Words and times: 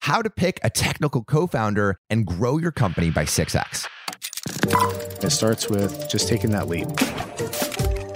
How 0.00 0.22
to 0.22 0.30
pick 0.30 0.58
a 0.62 0.70
technical 0.70 1.22
co-founder 1.24 1.98
and 2.08 2.26
grow 2.26 2.58
your 2.58 2.72
company 2.72 3.10
by 3.10 3.24
6x. 3.24 3.86
It 5.22 5.30
starts 5.30 5.68
with 5.68 6.08
just 6.08 6.28
taking 6.28 6.50
that 6.52 6.68
leap. 6.68 6.88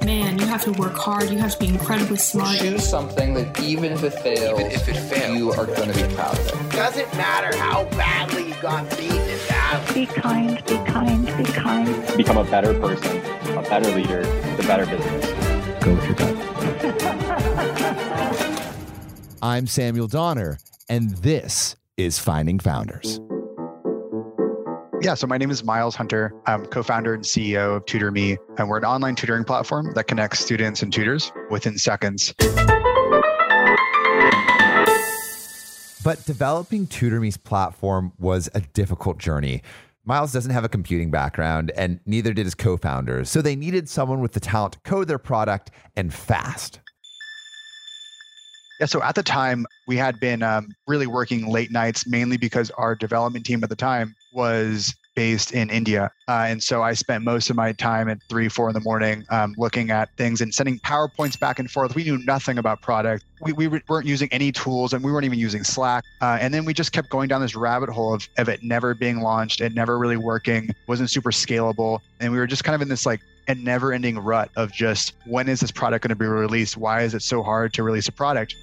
Man, 0.04 0.38
you 0.38 0.46
have 0.46 0.64
to 0.64 0.72
work 0.72 0.94
hard. 0.94 1.30
You 1.30 1.38
have 1.38 1.52
to 1.52 1.58
be 1.58 1.68
incredibly 1.68 2.16
smart. 2.16 2.58
Choose 2.58 2.88
something 2.88 3.34
that 3.34 3.60
even 3.60 3.92
if 3.92 4.02
it 4.02 4.14
fails, 4.14 4.58
even 4.58 4.72
if 4.72 4.88
it 4.88 4.96
fails, 4.96 5.36
you 5.36 5.52
are 5.52 5.66
going 5.66 5.92
to 5.92 6.08
be 6.08 6.14
proud 6.14 6.38
of 6.38 6.48
it. 6.48 6.72
Doesn't 6.72 7.14
matter 7.14 7.56
how 7.56 7.84
badly 7.90 8.48
you 8.48 8.54
got 8.60 8.88
beaten 8.96 9.16
in 9.16 9.38
battle. 9.48 9.94
Be 9.94 10.06
kind, 10.06 10.64
be 10.66 10.76
kind, 10.90 11.26
be 11.36 11.44
kind. 11.44 12.16
Become 12.16 12.38
a 12.38 12.44
better 12.44 12.74
person, 12.80 13.18
a 13.56 13.62
better 13.62 13.90
leader, 13.94 14.22
the 14.56 14.62
better 14.62 14.86
business. 14.86 15.26
Go 15.84 15.94
with 15.94 16.04
your 16.06 16.14
gut. 16.14 16.36
I'm 19.42 19.66
Samuel 19.66 20.08
Donner, 20.08 20.58
and 20.88 21.10
this 21.18 21.76
is 21.96 22.18
Finding 22.18 22.58
Founders. 22.58 23.20
Yeah, 25.00 25.14
so 25.14 25.26
my 25.26 25.36
name 25.36 25.50
is 25.50 25.64
Myles 25.64 25.96
Hunter. 25.96 26.32
I'm 26.46 26.64
co 26.66 26.82
founder 26.82 27.14
and 27.14 27.24
CEO 27.24 27.76
of 27.76 27.84
TutorMe, 27.86 28.36
and 28.56 28.68
we're 28.68 28.78
an 28.78 28.84
online 28.84 29.16
tutoring 29.16 29.44
platform 29.44 29.92
that 29.94 30.04
connects 30.04 30.38
students 30.38 30.82
and 30.82 30.92
tutors 30.92 31.32
within 31.50 31.76
seconds. 31.76 32.32
But 36.04 36.24
developing 36.24 36.86
TutorMe's 36.86 37.36
platform 37.36 38.12
was 38.18 38.48
a 38.54 38.60
difficult 38.60 39.18
journey. 39.18 39.62
Miles 40.04 40.32
doesn't 40.32 40.50
have 40.50 40.64
a 40.64 40.68
computing 40.68 41.10
background, 41.12 41.70
and 41.76 42.00
neither 42.06 42.32
did 42.32 42.46
his 42.46 42.54
co 42.54 42.76
founders. 42.76 43.28
So 43.28 43.40
they 43.40 43.54
needed 43.56 43.88
someone 43.88 44.20
with 44.20 44.32
the 44.32 44.40
talent 44.40 44.74
to 44.74 44.80
code 44.80 45.08
their 45.08 45.18
product 45.18 45.70
and 45.96 46.12
fast. 46.12 46.80
Yeah, 48.80 48.86
so 48.86 49.02
at 49.02 49.14
the 49.14 49.22
time, 49.22 49.66
we 49.86 49.96
had 49.96 50.18
been 50.18 50.42
um, 50.42 50.68
really 50.86 51.06
working 51.06 51.50
late 51.50 51.70
nights, 51.70 52.06
mainly 52.06 52.36
because 52.36 52.70
our 52.72 52.94
development 52.94 53.46
team 53.46 53.62
at 53.62 53.70
the 53.70 53.76
time 53.76 54.16
was 54.32 54.94
based 55.14 55.52
in 55.52 55.70
India. 55.70 56.10
Uh, 56.28 56.46
and 56.48 56.62
so 56.62 56.82
I 56.82 56.94
spent 56.94 57.24
most 57.24 57.50
of 57.50 57.56
my 57.56 57.72
time 57.72 58.08
at 58.08 58.18
three, 58.28 58.48
four 58.48 58.68
in 58.68 58.74
the 58.74 58.80
morning 58.80 59.24
um, 59.30 59.54
looking 59.58 59.90
at 59.90 60.14
things 60.16 60.40
and 60.40 60.54
sending 60.54 60.78
PowerPoints 60.80 61.38
back 61.38 61.58
and 61.58 61.70
forth. 61.70 61.94
We 61.94 62.04
knew 62.04 62.18
nothing 62.18 62.58
about 62.58 62.80
product. 62.80 63.24
We, 63.40 63.52
we 63.52 63.80
weren't 63.88 64.06
using 64.06 64.28
any 64.32 64.52
tools 64.52 64.92
and 64.92 65.02
we 65.04 65.12
weren't 65.12 65.24
even 65.24 65.38
using 65.38 65.64
Slack. 65.64 66.04
Uh, 66.20 66.38
and 66.40 66.52
then 66.52 66.64
we 66.64 66.72
just 66.72 66.92
kept 66.92 67.10
going 67.10 67.28
down 67.28 67.40
this 67.40 67.54
rabbit 67.54 67.88
hole 67.88 68.14
of, 68.14 68.28
of 68.38 68.48
it 68.48 68.62
never 68.62 68.94
being 68.94 69.20
launched, 69.20 69.60
it 69.60 69.74
never 69.74 69.98
really 69.98 70.16
working, 70.16 70.70
wasn't 70.86 71.10
super 71.10 71.30
scalable. 71.30 72.00
And 72.20 72.32
we 72.32 72.38
were 72.38 72.46
just 72.46 72.64
kind 72.64 72.74
of 72.74 72.82
in 72.82 72.88
this 72.88 73.04
like 73.04 73.20
a 73.48 73.54
never 73.54 73.92
ending 73.92 74.18
rut 74.18 74.50
of 74.56 74.72
just 74.72 75.14
when 75.26 75.48
is 75.48 75.60
this 75.60 75.70
product 75.70 76.04
going 76.04 76.10
to 76.10 76.16
be 76.16 76.26
released? 76.26 76.76
Why 76.76 77.02
is 77.02 77.14
it 77.14 77.22
so 77.22 77.42
hard 77.42 77.72
to 77.74 77.82
release 77.82 78.08
a 78.08 78.12
product? 78.12 78.54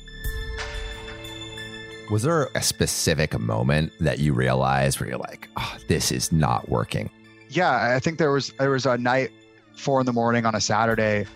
Was 2.09 2.23
there 2.23 2.49
a 2.55 2.63
specific 2.63 3.39
moment 3.39 3.93
that 3.99 4.17
you 4.17 4.33
realized 4.33 4.99
where 4.99 5.09
you're 5.09 5.19
like, 5.19 5.47
oh, 5.57 5.77
this 5.87 6.11
is 6.11 6.31
not 6.31 6.67
working? 6.67 7.11
Yeah, 7.49 7.95
I 7.95 7.99
think 7.99 8.17
there 8.17 8.31
was 8.31 8.51
there 8.57 8.71
was 8.71 8.87
a 8.87 8.97
night 8.97 9.31
four 9.75 9.99
in 9.99 10.07
the 10.07 10.13
morning 10.13 10.45
on 10.45 10.55
a 10.55 10.61
Saturday 10.61 11.27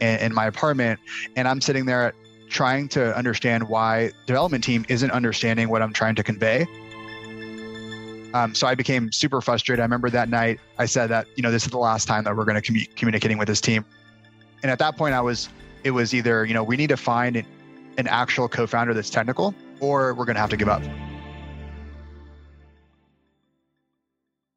in, 0.00 0.18
in 0.18 0.34
my 0.34 0.46
apartment, 0.46 0.98
and 1.36 1.46
I'm 1.46 1.60
sitting 1.60 1.86
there 1.86 2.12
trying 2.48 2.88
to 2.88 3.16
understand 3.16 3.68
why 3.68 4.10
development 4.26 4.64
team 4.64 4.84
isn't 4.88 5.10
understanding 5.12 5.68
what 5.68 5.80
I'm 5.80 5.92
trying 5.92 6.16
to 6.16 6.24
convey. 6.24 6.66
Um, 8.34 8.54
so 8.54 8.66
I 8.66 8.74
became 8.74 9.12
super 9.12 9.40
frustrated. 9.40 9.80
I 9.80 9.84
remember 9.84 10.10
that 10.10 10.28
night 10.28 10.58
I 10.78 10.86
said 10.86 11.06
that 11.08 11.28
you 11.36 11.42
know 11.42 11.52
this 11.52 11.64
is 11.64 11.70
the 11.70 11.78
last 11.78 12.08
time 12.08 12.24
that 12.24 12.36
we're 12.36 12.44
going 12.44 12.60
to 12.60 12.72
be 12.72 12.86
communicating 12.96 13.38
with 13.38 13.46
this 13.46 13.60
team, 13.60 13.84
and 14.62 14.72
at 14.72 14.80
that 14.80 14.96
point 14.96 15.14
I 15.14 15.20
was 15.20 15.48
it 15.84 15.92
was 15.92 16.12
either 16.14 16.44
you 16.44 16.54
know 16.54 16.64
we 16.64 16.76
need 16.76 16.88
to 16.88 16.96
find 16.96 17.36
an, 17.36 17.46
an 17.96 18.08
actual 18.08 18.48
co-founder 18.48 18.92
that's 18.92 19.10
technical 19.10 19.54
or 19.80 20.14
we're 20.14 20.24
going 20.24 20.36
to 20.36 20.40
have 20.40 20.50
to 20.50 20.56
give 20.56 20.68
up. 20.68 20.82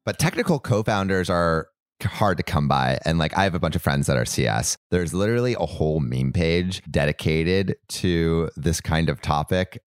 But 0.04 0.18
technical 0.18 0.58
co 0.58 0.82
founders 0.82 1.28
are 1.30 1.68
hard 2.02 2.38
to 2.38 2.42
come 2.42 2.66
by. 2.68 2.98
And 3.04 3.18
like, 3.18 3.36
I 3.36 3.44
have 3.44 3.54
a 3.54 3.58
bunch 3.58 3.76
of 3.76 3.82
friends 3.82 4.06
that 4.06 4.16
are 4.16 4.24
CS. 4.24 4.76
There's 4.90 5.12
literally 5.12 5.54
a 5.58 5.66
whole 5.66 6.00
meme 6.00 6.32
page 6.32 6.82
dedicated 6.90 7.76
to 7.88 8.50
this 8.56 8.80
kind 8.80 9.08
of 9.08 9.20
topic 9.20 9.80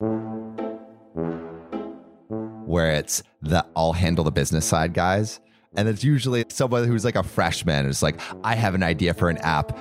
where 2.66 2.92
it's 2.92 3.24
the 3.42 3.66
I'll 3.76 3.94
handle 3.94 4.24
the 4.24 4.32
business 4.32 4.66
side 4.66 4.94
guys. 4.94 5.40
And 5.76 5.88
it's 5.90 6.04
usually 6.04 6.46
someone 6.50 6.88
who's 6.88 7.04
like 7.04 7.16
a 7.16 7.24
freshman. 7.24 7.88
It's 7.88 8.04
like, 8.04 8.22
I 8.44 8.54
have 8.56 8.76
an 8.76 8.84
idea 8.84 9.16
for 9.16 9.30
an 9.30 9.40
app 9.40 9.76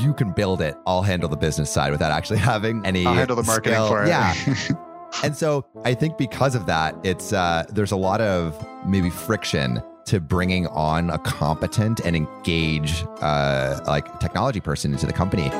you 0.00 0.12
can 0.14 0.32
build 0.32 0.60
it. 0.60 0.74
I'll 0.86 1.02
handle 1.02 1.28
the 1.28 1.36
business 1.36 1.70
side 1.70 1.92
without 1.92 2.12
actually 2.12 2.38
having 2.52 2.84
any. 2.84 3.06
I'll 3.06 3.14
handle 3.14 3.36
the 3.36 3.42
marketing 3.44 3.74
skill. 3.74 3.88
for 3.88 4.04
it. 4.04 4.08
Yeah. 4.08 4.34
and 5.22 5.36
so 5.36 5.64
I 5.84 5.94
think 5.94 6.18
because 6.18 6.54
of 6.54 6.66
that, 6.66 6.94
it's 7.04 7.32
uh, 7.32 7.64
there's 7.68 7.92
a 7.92 7.96
lot 7.96 8.20
of 8.20 8.66
maybe 8.86 9.10
friction 9.10 9.82
to 10.06 10.20
bringing 10.20 10.66
on 10.68 11.10
a 11.10 11.18
competent 11.18 12.00
and 12.00 12.14
engaged 12.14 13.06
uh, 13.20 13.80
like 13.86 14.20
technology 14.20 14.60
person 14.60 14.92
into 14.92 15.06
the 15.06 15.12
company. 15.12 15.50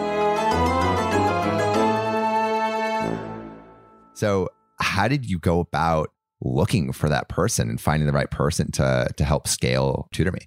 So 4.14 4.48
how 4.78 5.08
did 5.08 5.28
you 5.28 5.38
go 5.38 5.60
about 5.60 6.10
looking 6.40 6.92
for 6.92 7.08
that 7.08 7.28
person 7.28 7.68
and 7.68 7.80
finding 7.80 8.06
the 8.06 8.12
right 8.12 8.30
person 8.30 8.70
to 8.72 9.08
to 9.16 9.24
help 9.24 9.48
scale 9.48 10.08
TutorMe? 10.14 10.46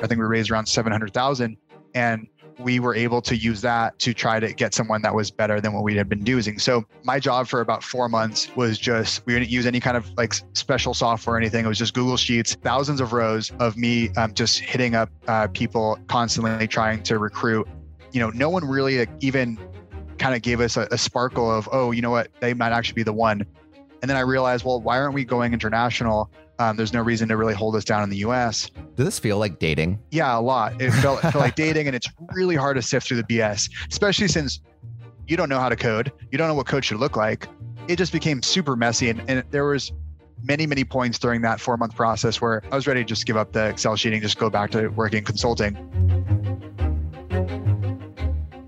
I 0.00 0.06
think 0.06 0.20
we 0.20 0.26
raised 0.26 0.50
around 0.50 0.66
700,000 0.66 1.56
and 1.94 2.28
we 2.58 2.80
were 2.80 2.94
able 2.94 3.22
to 3.22 3.36
use 3.36 3.60
that 3.60 3.98
to 4.00 4.12
try 4.12 4.40
to 4.40 4.52
get 4.52 4.74
someone 4.74 5.02
that 5.02 5.14
was 5.14 5.30
better 5.30 5.60
than 5.60 5.72
what 5.72 5.84
we 5.84 5.96
had 5.96 6.08
been 6.08 6.26
using. 6.26 6.58
So 6.58 6.84
my 7.04 7.20
job 7.20 7.46
for 7.46 7.60
about 7.60 7.82
four 7.82 8.08
months 8.08 8.54
was 8.56 8.78
just 8.78 9.24
we 9.26 9.34
didn't 9.34 9.50
use 9.50 9.66
any 9.66 9.80
kind 9.80 9.96
of 9.96 10.10
like 10.16 10.34
special 10.54 10.94
software 10.94 11.36
or 11.36 11.38
anything. 11.38 11.64
It 11.64 11.68
was 11.68 11.78
just 11.78 11.94
Google 11.94 12.16
Sheets, 12.16 12.54
thousands 12.54 13.00
of 13.00 13.12
rows 13.12 13.52
of 13.60 13.76
me 13.76 14.10
um, 14.16 14.34
just 14.34 14.58
hitting 14.58 14.94
up 14.94 15.10
uh, 15.28 15.46
people 15.48 15.98
constantly 16.08 16.66
trying 16.66 17.02
to 17.04 17.18
recruit. 17.18 17.68
You 18.12 18.20
know, 18.20 18.30
no 18.30 18.50
one 18.50 18.64
really 18.64 19.06
even 19.20 19.58
kind 20.18 20.34
of 20.34 20.42
gave 20.42 20.60
us 20.60 20.76
a, 20.76 20.88
a 20.90 20.98
sparkle 20.98 21.50
of 21.50 21.68
oh, 21.70 21.92
you 21.92 22.02
know 22.02 22.10
what, 22.10 22.28
they 22.40 22.54
might 22.54 22.72
actually 22.72 22.94
be 22.94 23.02
the 23.04 23.12
one. 23.12 23.46
And 24.00 24.08
then 24.08 24.16
I 24.16 24.20
realized, 24.20 24.64
well, 24.64 24.80
why 24.80 24.98
aren't 24.98 25.14
we 25.14 25.24
going 25.24 25.52
international? 25.52 26.30
Um, 26.58 26.76
there's 26.76 26.92
no 26.92 27.02
reason 27.02 27.28
to 27.28 27.36
really 27.36 27.54
hold 27.54 27.76
us 27.76 27.84
down 27.84 28.02
in 28.02 28.10
the 28.10 28.18
US. 28.18 28.70
Does 28.96 29.06
this 29.06 29.18
feel 29.18 29.38
like 29.38 29.58
dating? 29.58 30.00
Yeah, 30.10 30.36
a 30.36 30.40
lot. 30.40 30.80
It 30.80 30.90
felt, 30.90 31.24
it 31.24 31.30
felt 31.30 31.42
like 31.42 31.54
dating, 31.54 31.86
and 31.86 31.94
it's 31.94 32.08
really 32.32 32.56
hard 32.56 32.76
to 32.76 32.82
sift 32.82 33.06
through 33.06 33.18
the 33.18 33.24
BS, 33.24 33.70
especially 33.90 34.28
since 34.28 34.60
you 35.28 35.36
don't 35.36 35.48
know 35.48 35.60
how 35.60 35.68
to 35.68 35.76
code. 35.76 36.10
You 36.32 36.38
don't 36.38 36.48
know 36.48 36.54
what 36.54 36.66
code 36.66 36.84
should 36.84 36.98
look 36.98 37.16
like. 37.16 37.46
It 37.86 37.96
just 37.96 38.12
became 38.12 38.42
super 38.42 38.74
messy. 38.74 39.08
And, 39.08 39.22
and 39.28 39.44
there 39.50 39.66
was 39.66 39.92
many, 40.42 40.66
many 40.66 40.84
points 40.84 41.18
during 41.18 41.42
that 41.42 41.60
four 41.60 41.76
month 41.76 41.94
process 41.94 42.40
where 42.40 42.62
I 42.72 42.74
was 42.74 42.86
ready 42.86 43.02
to 43.02 43.06
just 43.06 43.26
give 43.26 43.36
up 43.36 43.52
the 43.52 43.68
Excel 43.68 43.94
sheeting, 43.96 44.20
just 44.20 44.38
go 44.38 44.50
back 44.50 44.70
to 44.72 44.88
working 44.88 45.24
consulting. 45.24 45.76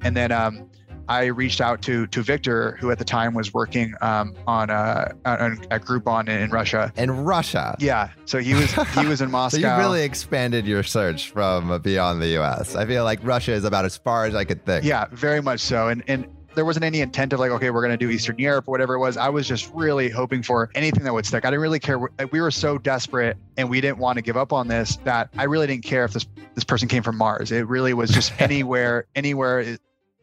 And 0.03 0.17
then 0.17 0.33
um, 0.33 0.70
I 1.11 1.27
reached 1.27 1.61
out 1.61 1.83
to 1.83 2.07
to 2.07 2.23
Victor, 2.23 2.77
who 2.81 2.93
at 2.93 2.99
the 2.99 3.05
time 3.05 3.35
was 3.35 3.53
working 3.53 3.95
um, 4.01 4.33
on 4.47 4.71
a, 4.71 5.13
a, 5.25 5.53
a 5.73 5.81
Groupon 5.81 6.29
in, 6.29 6.41
in 6.41 6.51
Russia. 6.51 6.93
In 6.97 7.11
Russia, 7.11 7.75
yeah. 7.81 8.11
So 8.27 8.39
he 8.39 8.55
was 8.55 8.73
he 8.95 9.07
was 9.07 9.21
in 9.21 9.29
Moscow. 9.33 9.61
so 9.61 9.75
you 9.75 9.77
really 9.77 10.05
expanded 10.05 10.69
your 10.69 10.85
search 10.85 11.31
from 11.31 11.81
beyond 11.83 12.23
the 12.23 12.29
U.S. 12.29 12.77
I 12.77 12.87
feel 12.87 13.03
like 13.03 13.19
Russia 13.25 13.53
is 13.53 13.65
about 13.65 13.85
as 13.85 13.97
far 13.97 14.25
as 14.27 14.37
I 14.37 14.45
could 14.45 14.65
think. 14.65 14.85
Yeah, 14.85 15.07
very 15.11 15.43
much 15.43 15.59
so. 15.59 15.89
And 15.89 16.05
and 16.07 16.29
there 16.55 16.65
wasn't 16.65 16.85
any 16.85 17.01
intent 17.01 17.33
of 17.33 17.41
like, 17.41 17.51
okay, 17.51 17.71
we're 17.71 17.85
going 17.85 17.97
to 17.99 18.05
do 18.07 18.11
Eastern 18.11 18.39
Europe 18.39 18.69
or 18.69 18.71
whatever 18.71 18.95
it 18.95 19.01
was. 19.01 19.17
I 19.17 19.31
was 19.31 19.49
just 19.49 19.69
really 19.75 20.11
hoping 20.11 20.45
for 20.45 20.71
anything 20.77 21.03
that 21.05 21.13
would 21.13 21.27
stick. 21.27 21.45
I 21.45 21.51
didn't 21.51 21.63
really 21.63 21.81
care. 21.81 21.99
We 22.31 22.41
were 22.41 22.51
so 22.53 22.79
desperate 22.79 23.37
and 23.57 23.69
we 23.69 23.81
didn't 23.81 23.99
want 23.99 24.17
to 24.17 24.23
give 24.23 24.37
up 24.37 24.53
on 24.53 24.69
this 24.69 24.97
that 25.05 25.31
I 25.37 25.45
really 25.45 25.67
didn't 25.67 25.85
care 25.85 26.05
if 26.05 26.13
this 26.13 26.27
this 26.55 26.65
person 26.65 26.87
came 26.87 27.03
from 27.03 27.17
Mars. 27.17 27.51
It 27.51 27.67
really 27.67 27.95
was 27.95 28.11
just 28.11 28.33
anywhere, 28.41 29.07
anywhere 29.17 29.77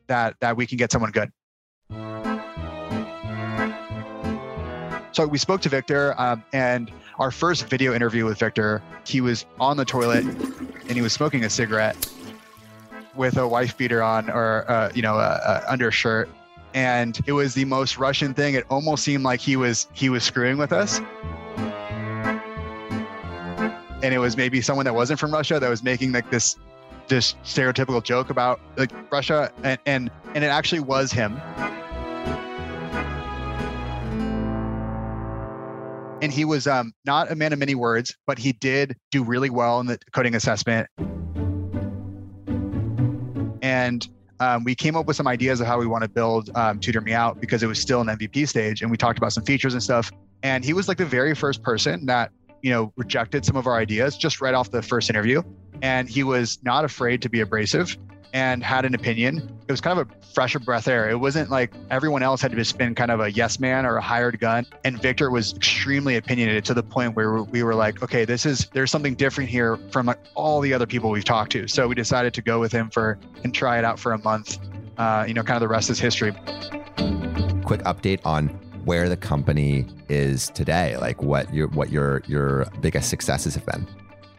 that 0.08 0.36
that 0.42 0.58
we 0.58 0.66
can 0.66 0.78
get 0.78 0.92
someone 0.92 1.12
good. 1.12 1.32
So 5.12 5.26
we 5.26 5.38
spoke 5.38 5.62
to 5.62 5.70
Victor, 5.70 6.14
um, 6.20 6.44
and 6.54 6.92
our 7.18 7.32
first 7.32 7.68
video 7.68 7.94
interview 7.96 8.26
with 8.26 8.38
Victor, 8.38 8.84
he 9.06 9.22
was 9.22 9.46
on 9.60 9.78
the 9.78 9.86
toilet 9.86 10.24
and 10.24 10.92
he 10.92 11.02
was 11.02 11.12
smoking 11.12 11.44
a 11.44 11.50
cigarette 11.50 11.96
with 13.16 13.38
a 13.38 13.48
wife 13.48 13.76
beater 13.78 14.04
on 14.04 14.30
or 14.30 14.70
uh, 14.70 14.92
you 14.94 15.02
know 15.02 15.16
a, 15.16 15.64
undershirt, 15.68 16.30
and 16.74 17.20
it 17.26 17.32
was 17.32 17.54
the 17.54 17.66
most 17.66 17.98
Russian 17.98 18.34
thing. 18.34 18.54
It 18.54 18.66
almost 18.70 19.04
seemed 19.04 19.24
like 19.24 19.40
he 19.40 19.56
was 19.56 19.88
he 19.94 20.10
was 20.10 20.24
screwing 20.24 20.58
with 20.58 20.72
us. 20.72 21.02
and 24.04 24.14
it 24.14 24.20
was 24.20 24.38
maybe 24.38 24.62
someone 24.62 24.86
that 24.86 24.94
wasn't 24.94 25.20
from 25.20 25.34
Russia 25.34 25.60
that 25.60 25.70
was 25.70 25.84
making 25.84 26.12
like 26.12 26.30
this 26.30 26.56
this 27.08 27.36
stereotypical 27.44 28.04
joke 28.04 28.30
about 28.30 28.60
like 28.78 28.92
Russia, 29.12 29.52
and 29.64 29.80
and, 29.86 30.12
and 30.34 30.44
it 30.44 30.48
actually 30.48 30.82
was 30.82 31.12
him. 31.12 31.40
And 36.20 36.34
he 36.34 36.46
was 36.46 36.66
um, 36.66 36.94
not 37.06 37.32
a 37.32 37.36
man 37.36 37.54
of 37.54 37.60
many 37.60 37.76
words, 37.76 38.16
but 38.26 38.40
he 38.40 38.52
did 38.52 38.96
do 39.12 39.24
really 39.24 39.52
well 39.52 39.80
in 39.80 39.86
the 39.86 40.00
coding 40.14 40.34
assessment. 40.34 40.88
And 43.62 44.08
um, 44.40 44.64
we 44.64 44.76
came 44.76 44.96
up 44.96 45.06
with 45.06 45.16
some 45.16 45.28
ideas 45.28 45.62
of 45.62 45.68
how 45.68 45.80
we 45.80 45.86
want 45.86 46.04
to 46.04 46.10
build 46.10 46.50
um, 46.56 46.80
Tutor 46.80 47.02
Me 47.02 47.14
Out 47.14 47.40
because 47.40 47.64
it 47.64 47.68
was 47.68 47.80
still 47.80 48.02
an 48.02 48.08
MVP 48.08 48.48
stage, 48.48 48.82
and 48.82 48.90
we 48.90 48.98
talked 48.98 49.18
about 49.18 49.34
some 49.34 49.44
features 49.44 49.74
and 49.74 49.82
stuff. 49.82 50.12
And 50.44 50.64
he 50.64 50.74
was 50.74 50.88
like 50.88 50.98
the 50.98 51.06
very 51.06 51.36
first 51.36 51.64
person 51.64 52.06
that 52.08 52.32
you 52.62 52.72
know 52.72 52.92
rejected 52.96 53.46
some 53.46 53.56
of 53.56 53.68
our 53.68 53.78
ideas 53.78 54.18
just 54.18 54.42
right 54.42 54.54
off 54.54 54.72
the 54.72 54.82
first 54.82 55.10
interview, 55.10 55.42
and 55.82 56.10
he 56.10 56.24
was 56.24 56.60
not 56.64 56.86
afraid 56.86 57.22
to 57.22 57.30
be 57.30 57.42
abrasive 57.42 57.98
and 58.34 58.64
had 58.64 58.86
an 58.86 58.94
opinion. 58.94 59.38
It 59.68 59.72
was 59.72 59.82
kind 59.82 60.00
of 60.00 60.10
a 60.10 60.26
fresher 60.34 60.60
breath 60.60 60.88
air. 60.88 61.10
It 61.10 61.20
wasn't 61.20 61.50
like 61.50 61.74
everyone 61.90 62.24
else 62.24 62.42
had 62.42 62.52
to 62.52 62.58
just 62.58 62.78
been 62.78 62.96
kind 62.96 63.12
of 63.12 63.20
a 63.20 63.32
yes 63.32 63.60
man 63.60 63.86
or 63.86 63.98
a 63.98 64.02
hired 64.02 64.40
gun. 64.40 64.66
And 64.84 65.02
Victor 65.02 65.32
was 65.32 65.56
extremely 65.56 66.16
opinionated 66.18 66.66
to 66.66 66.74
the 66.74 66.84
point 66.84 67.16
where 67.16 67.42
we 67.44 67.64
were 67.64 67.76
like, 67.76 68.04
okay, 68.04 68.26
this 68.26 68.46
is 68.46 68.68
there's 68.74 68.92
something 68.92 69.16
different 69.16 69.50
here 69.50 69.78
from 69.92 70.06
like 70.06 70.20
all 70.36 70.62
the 70.62 70.74
other 70.74 70.86
people 70.86 71.10
we've 71.10 71.26
talked 71.26 71.52
to. 71.54 71.68
So 71.68 71.88
we 71.88 71.96
decided 71.96 72.34
to 72.36 72.42
go 72.42 72.60
with 72.60 72.72
him 72.72 72.90
for 72.90 73.18
and 73.44 73.54
try 73.54 73.78
it 73.78 73.86
out 73.86 74.00
for 74.00 74.14
a 74.14 74.20
month. 74.20 74.60
Uh, 74.98 75.26
you 75.28 75.34
know, 75.34 75.44
kind 75.44 75.56
of 75.56 75.62
the 75.62 75.68
rest 75.68 75.90
is 75.90 76.00
history. 76.00 76.32
Quick 77.64 77.82
update 77.84 78.20
on 78.26 78.67
where 78.88 79.10
the 79.10 79.18
company 79.18 79.86
is 80.10 80.50
today, 80.50 80.98
like 80.98 81.22
what 81.22 81.54
your 81.54 81.68
what 81.70 81.92
your 81.92 82.24
your 82.26 82.66
biggest 82.82 83.10
successes 83.10 83.54
have 83.54 83.66
been. 83.66 83.86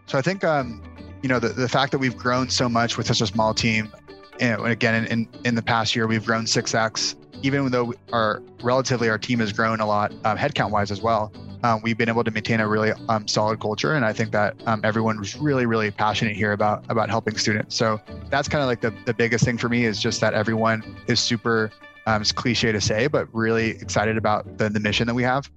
So 0.06 0.19
I 0.19 0.23
think 0.23 0.43
um, 0.43 0.83
you 1.23 1.29
know, 1.29 1.39
the, 1.39 1.49
the 1.49 1.69
fact 1.69 1.93
that 1.93 1.99
we've 1.99 2.17
grown 2.17 2.49
so 2.49 2.69
much 2.69 2.97
with 2.97 3.06
such 3.06 3.21
a 3.21 3.27
small 3.27 3.53
team, 3.55 3.93
and 4.41 4.65
again, 4.67 4.95
in, 4.95 5.06
in, 5.06 5.29
in 5.45 5.55
the 5.55 5.62
past 5.62 5.95
year, 5.97 6.06
we've 6.06 6.25
grown 6.25 6.45
6x, 6.45 7.17
even 7.43 7.71
though 7.71 7.93
our 8.12 8.43
relatively 8.62 9.09
our 9.09 9.19
team 9.19 9.41
has 9.41 9.53
grown 9.53 9.81
a 9.81 9.87
lot 9.87 10.12
um, 10.25 10.39
headcount 10.39 10.71
wise 10.71 10.91
as 10.91 11.03
well. 11.03 11.33
Um, 11.65 11.81
we've 11.83 11.99
been 11.99 12.09
able 12.09 12.23
to 12.23 12.31
maintain 12.31 12.61
a 12.61 12.69
really 12.69 12.93
um, 13.09 13.27
solid 13.27 13.61
culture, 13.61 13.94
and 13.94 14.05
I 14.05 14.12
think 14.12 14.31
that 14.31 14.55
um, 14.67 14.81
everyone 14.85 15.19
was 15.19 15.37
really, 15.37 15.67
really 15.67 15.91
passionate 15.91 16.37
here 16.37 16.53
about 16.53 16.85
about 16.89 17.11
helping 17.11 17.37
students. 17.37 17.75
So 17.75 18.01
that's 18.31 18.49
kind 18.49 18.62
of 18.62 18.69
like 18.69 18.81
the, 18.81 18.94
the 19.06 19.15
biggest 19.15 19.44
thing 19.44 19.59
for 19.59 19.69
me 19.69 19.85
is 19.85 20.01
just 20.01 20.21
that 20.21 20.35
everyone 20.35 20.97
is 21.09 21.19
super. 21.19 21.71
Um, 22.08 22.22
it's 22.22 22.32
cliche 22.32 22.72
to 22.72 22.81
say, 22.81 23.06
but 23.06 23.28
really 23.34 23.72
excited 23.72 24.16
about 24.16 24.56
the, 24.56 24.70
the 24.70 24.81
mission 24.81 25.06
that 25.08 25.14
we 25.14 25.22
have. 25.25 25.50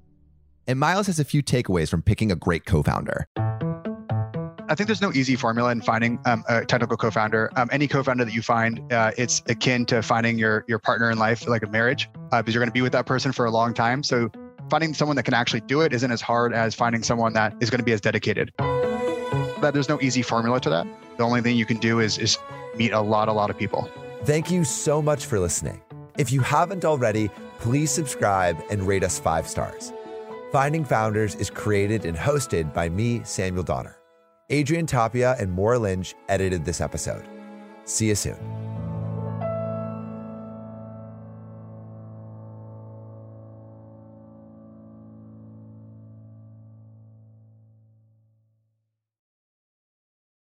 And 0.68 0.78
Myles 0.78 1.08
has 1.08 1.18
a 1.18 1.24
few 1.24 1.42
takeaways 1.42 1.90
from 1.90 2.02
picking 2.02 2.30
a 2.30 2.36
great 2.36 2.66
co-founder. 2.66 3.26
I 3.38 4.76
think 4.76 4.88
there's 4.88 5.02
no 5.02 5.14
easy 5.14 5.38
formula 5.38 5.72
in 5.72 5.82
finding 5.82 6.20
um, 6.26 6.44
a 6.50 6.66
technical 6.66 6.98
co-founder. 6.98 7.52
Um, 7.56 7.70
any 7.72 7.88
co-founder 7.88 8.26
that 8.26 8.34
you 8.34 8.42
find, 8.42 8.82
uh, 8.92 9.12
it's 9.18 9.42
akin 9.48 9.86
to 9.86 10.02
finding 10.02 10.38
your 10.38 10.66
your 10.68 10.78
partner 10.78 11.10
in 11.10 11.18
life, 11.18 11.48
like 11.48 11.64
a 11.64 11.68
marriage, 11.68 12.10
uh, 12.34 12.42
because 12.42 12.54
you're 12.54 12.62
going 12.62 12.70
to 12.70 12.74
be 12.74 12.82
with 12.82 12.92
that 12.92 13.06
person 13.06 13.32
for 13.32 13.46
a 13.46 13.52
long 13.52 13.74
time. 13.74 14.04
So 14.04 14.30
finding 14.70 14.94
someone 14.94 15.16
that 15.16 15.24
can 15.24 15.34
actually 15.34 15.62
do 15.62 15.80
it 15.80 15.94
isn't 15.94 16.12
as 16.12 16.20
hard 16.20 16.54
as 16.54 16.76
finding 16.76 17.02
someone 17.02 17.32
that 17.32 17.56
is 17.62 17.70
going 17.70 17.80
to 17.80 17.86
be 17.86 17.94
as 17.94 18.02
dedicated. 18.02 18.52
But 18.58 19.72
there's 19.72 19.88
no 19.88 20.02
easy 20.02 20.22
formula 20.22 20.60
to 20.60 20.70
that. 20.70 20.86
The 21.16 21.24
only 21.24 21.42
thing 21.42 21.56
you 21.56 21.66
can 21.66 21.78
do 21.78 22.02
is 22.02 22.18
is 22.18 22.38
meet 22.76 22.92
a 22.92 23.00
lot, 23.00 23.30
a 23.30 23.34
lot 23.34 23.50
of 23.50 23.58
people. 23.58 23.90
Thank 24.26 24.52
you 24.52 24.66
so 24.66 25.02
much 25.02 25.26
for 25.26 25.40
listening. 25.40 25.82
If 26.18 26.32
you 26.32 26.42
haven't 26.42 26.86
already, 26.86 27.30
please 27.60 27.92
subscribe 27.92 28.58
and 28.70 28.88
rate 28.88 29.04
us 29.04 29.20
five 29.20 29.48
stars. 29.48 29.94
Finding 30.52 30.84
Founders 30.86 31.36
is 31.36 31.50
created 31.50 32.06
and 32.06 32.18
hosted 32.18 32.74
by 32.74 32.90
me, 32.90 33.22
Samuel 33.24 33.64
Donner. 33.64 33.98
Adrian 34.50 34.86
Tapia 34.86 35.36
and 35.40 35.52
Maura 35.52 35.80
Lynch 35.80 36.14
edited 36.28 36.66
this 36.66 36.82
episode. 36.82 37.26
See 37.86 38.10
you 38.10 38.16
soon. 38.16 38.61